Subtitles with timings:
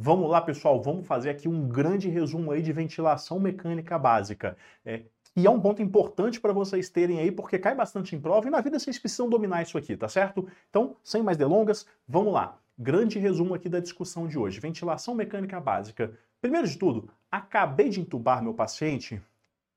[0.00, 4.56] Vamos lá, pessoal, vamos fazer aqui um grande resumo aí de ventilação mecânica básica.
[4.86, 5.02] É,
[5.34, 8.50] e é um ponto importante para vocês terem aí, porque cai bastante em prova e
[8.50, 10.46] na vida vocês precisam dominar isso aqui, tá certo?
[10.70, 12.56] Então, sem mais delongas, vamos lá.
[12.78, 14.60] Grande resumo aqui da discussão de hoje.
[14.60, 16.16] Ventilação mecânica básica.
[16.40, 19.20] Primeiro de tudo, acabei de entubar meu paciente.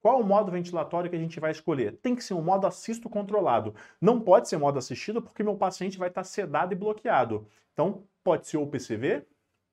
[0.03, 1.97] Qual o modo ventilatório que a gente vai escolher?
[1.97, 3.73] Tem que ser um modo assisto controlado.
[3.99, 7.47] Não pode ser modo assistido porque meu paciente vai estar sedado e bloqueado.
[7.73, 9.25] Então, pode ser o PCV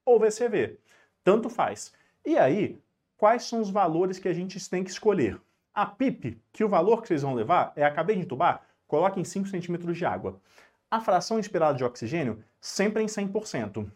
[0.09, 0.79] ou VCV.
[1.23, 1.93] Tanto faz.
[2.25, 2.81] E aí,
[3.17, 5.41] quais são os valores que a gente tem que escolher?
[5.75, 9.25] A PIP, que o valor que vocês vão levar é acabei de entubar, coloque em
[9.25, 10.41] 5 centímetros de água.
[10.91, 13.91] A fração inspirada de oxigênio, sempre em 100%.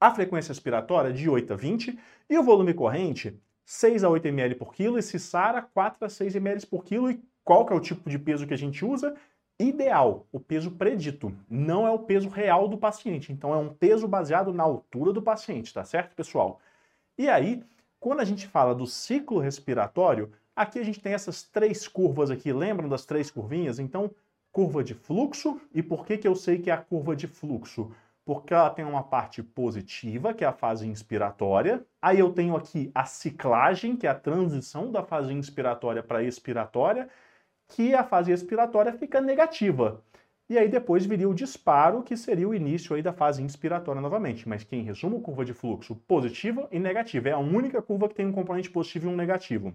[0.00, 1.98] A frequência expiratória, de 8 a 20.
[2.28, 4.98] E o volume corrente, 6 a 8 ml por quilo.
[4.98, 7.10] E se SARA, 4 a 6 ml por quilo.
[7.10, 9.14] E qual que é o tipo de peso que a gente usa?
[9.60, 11.36] Ideal, o peso predito.
[11.46, 13.30] Não é o peso real do paciente.
[13.30, 16.58] Então, é um peso baseado na altura do paciente, tá certo, pessoal?
[17.18, 17.62] E aí,
[17.98, 22.50] quando a gente fala do ciclo respiratório, aqui a gente tem essas três curvas aqui.
[22.54, 23.78] Lembram das três curvinhas?
[23.78, 24.10] Então,
[24.50, 25.60] curva de fluxo.
[25.74, 27.92] E por que, que eu sei que é a curva de fluxo?
[28.24, 31.84] Porque ela tem uma parte positiva, que é a fase inspiratória.
[32.00, 37.10] Aí eu tenho aqui a ciclagem, que é a transição da fase inspiratória para expiratória,
[37.70, 40.02] que a fase expiratória fica negativa.
[40.48, 44.48] E aí depois viria o disparo, que seria o início aí da fase inspiratória novamente.
[44.48, 47.28] Mas que, em resumo, curva de fluxo positiva e negativa.
[47.28, 49.72] É a única curva que tem um componente positivo e um negativo.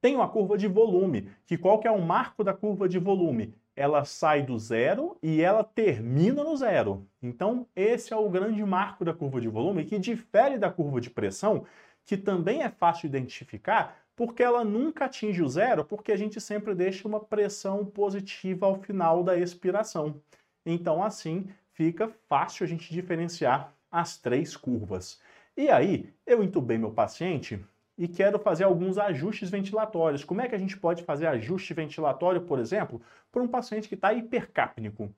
[0.00, 3.54] Tem uma curva de volume, que qual que é o marco da curva de volume?
[3.76, 7.06] Ela sai do zero e ela termina no zero.
[7.22, 11.08] Então, esse é o grande marco da curva de volume, que difere da curva de
[11.08, 11.64] pressão,
[12.04, 16.74] que também é fácil identificar, porque ela nunca atinge o zero, porque a gente sempre
[16.74, 20.20] deixa uma pressão positiva ao final da expiração.
[20.64, 25.20] Então, assim, fica fácil a gente diferenciar as três curvas.
[25.56, 27.62] E aí, eu entubei meu paciente
[27.96, 30.24] e quero fazer alguns ajustes ventilatórios.
[30.24, 33.00] Como é que a gente pode fazer ajuste ventilatório, por exemplo,
[33.30, 35.12] para um paciente que está hipercápnico?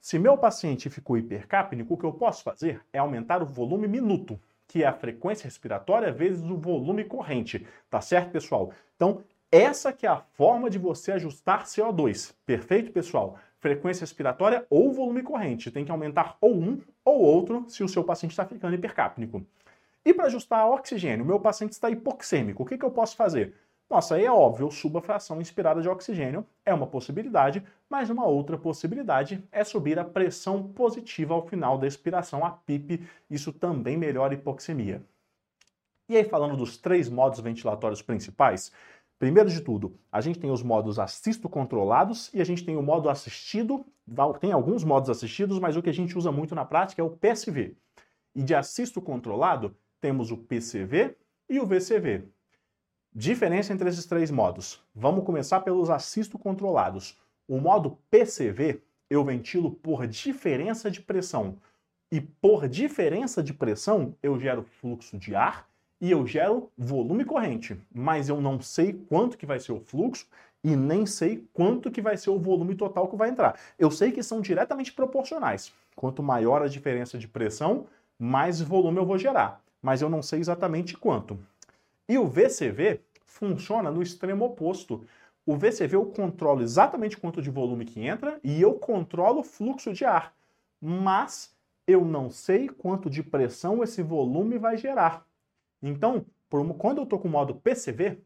[0.00, 4.38] Se meu paciente ficou hipercápnico, o que eu posso fazer é aumentar o volume minuto,
[4.66, 7.66] que é a frequência respiratória vezes o volume corrente.
[7.90, 8.72] Tá certo, pessoal?
[8.96, 12.34] Então, essa que é a forma de você ajustar CO2.
[12.44, 13.38] Perfeito, pessoal?
[13.60, 15.70] Frequência respiratória ou volume corrente.
[15.70, 19.46] Tem que aumentar ou um ou outro se o seu paciente está ficando hipercápnico.
[20.04, 23.54] E para ajustar oxigênio, meu paciente está hipoxêmico, o que, que eu posso fazer?
[23.88, 28.10] Nossa, aí é óbvio, eu subo a fração inspirada de oxigênio, é uma possibilidade, mas
[28.10, 33.52] uma outra possibilidade é subir a pressão positiva ao final da expiração, a PIP, isso
[33.52, 35.04] também melhora a hipoxemia.
[36.08, 38.72] E aí, falando dos três modos ventilatórios principais,
[39.18, 42.82] primeiro de tudo, a gente tem os modos assisto controlados e a gente tem o
[42.82, 43.86] modo assistido,
[44.40, 47.10] tem alguns modos assistidos, mas o que a gente usa muito na prática é o
[47.10, 47.76] PSV.
[48.34, 51.16] E de assisto controlado, temos o PCV
[51.48, 52.33] e o VCV.
[53.16, 54.82] Diferença entre esses três modos.
[54.92, 57.16] Vamos começar pelos assisto controlados.
[57.46, 61.56] O modo PCV eu ventilo por diferença de pressão.
[62.10, 65.68] E por diferença de pressão eu gero fluxo de ar
[66.00, 67.80] e eu gero volume corrente.
[67.94, 70.26] Mas eu não sei quanto que vai ser o fluxo
[70.64, 73.56] e nem sei quanto que vai ser o volume total que vai entrar.
[73.78, 75.72] Eu sei que são diretamente proporcionais.
[75.94, 77.86] Quanto maior a diferença de pressão,
[78.18, 81.38] mais volume eu vou gerar mas eu não sei exatamente quanto.
[82.08, 85.04] E o VCV funciona no extremo oposto.
[85.46, 89.92] O VCV eu controlo exatamente quanto de volume que entra e eu controlo o fluxo
[89.92, 90.34] de ar,
[90.80, 91.54] mas
[91.86, 95.26] eu não sei quanto de pressão esse volume vai gerar.
[95.82, 96.24] Então,
[96.78, 98.22] quando eu estou com o modo PCV,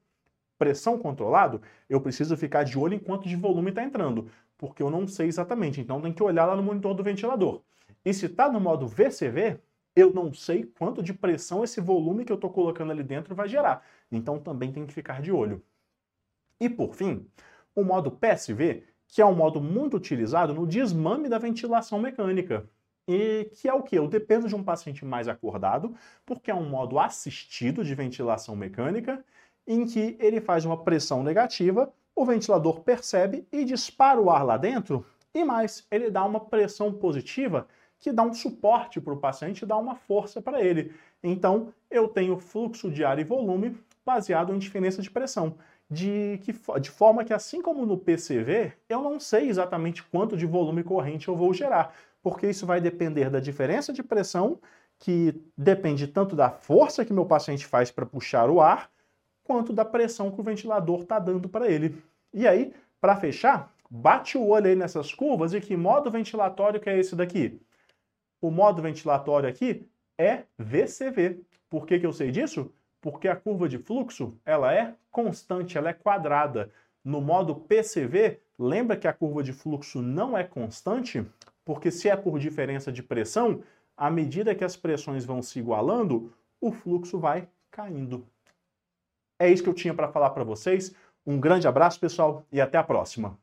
[0.56, 4.90] pressão controlado, eu preciso ficar de olho em quanto de volume está entrando, porque eu
[4.90, 7.62] não sei exatamente, então tem que olhar lá no monitor do ventilador.
[8.04, 9.58] E se está no modo VCV,
[9.98, 13.48] eu não sei quanto de pressão esse volume que eu estou colocando ali dentro vai
[13.48, 13.84] gerar.
[14.10, 15.62] Então também tem que ficar de olho.
[16.60, 17.26] E por fim,
[17.74, 22.68] o modo PSV, que é um modo muito utilizado no desmame da ventilação mecânica.
[23.06, 23.96] E que é o que?
[23.96, 25.94] Eu dependo de um paciente mais acordado,
[26.26, 29.24] porque é um modo assistido de ventilação mecânica,
[29.66, 34.56] em que ele faz uma pressão negativa, o ventilador percebe e dispara o ar lá
[34.56, 37.66] dentro, e mais, ele dá uma pressão positiva
[38.00, 40.92] que dá um suporte para o paciente, dá uma força para ele.
[41.22, 45.56] Então, eu tenho fluxo de ar e volume baseado em diferença de pressão.
[45.90, 50.46] De, que, de forma que, assim como no PCV, eu não sei exatamente quanto de
[50.46, 54.58] volume corrente eu vou gerar, porque isso vai depender da diferença de pressão,
[54.98, 58.90] que depende tanto da força que meu paciente faz para puxar o ar,
[59.44, 61.96] quanto da pressão que o ventilador está dando para ele.
[62.34, 66.90] E aí, para fechar, bate o olho aí nessas curvas e que modo ventilatório que
[66.90, 67.58] é esse daqui?
[68.40, 69.88] O modo ventilatório aqui
[70.18, 71.40] é VCV.
[71.68, 72.72] Por que, que eu sei disso?
[73.00, 76.70] Porque a curva de fluxo ela é constante, ela é quadrada.
[77.04, 81.24] No modo PCV, lembra que a curva de fluxo não é constante?
[81.64, 83.62] Porque se é por diferença de pressão,
[83.96, 88.26] à medida que as pressões vão se igualando, o fluxo vai caindo.
[89.38, 90.94] É isso que eu tinha para falar para vocês.
[91.24, 93.38] Um grande abraço, pessoal, e até a próxima.